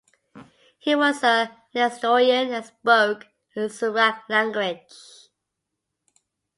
[0.79, 4.89] He was a Nestorian and spoke the Syriac language.